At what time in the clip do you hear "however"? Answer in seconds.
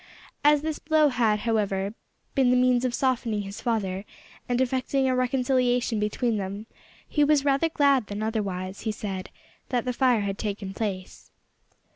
1.41-1.93